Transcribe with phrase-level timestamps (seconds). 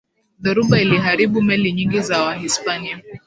[0.43, 3.01] dhoruba iliharibu meli nyingi za wahispania